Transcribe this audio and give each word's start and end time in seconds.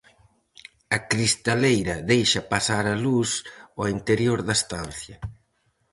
A 0.97 0.99
cristaleira 1.11 1.95
deixa 2.11 2.41
pasar 2.53 2.85
a 2.93 2.99
luz 3.05 3.29
ao 3.77 3.85
interior 3.95 4.39
da 4.47 4.55
estancia. 4.59 5.17